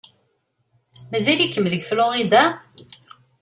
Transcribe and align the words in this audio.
Mazal-ikem 1.11 1.65
deg 1.71 1.81
Florida? 1.89 2.43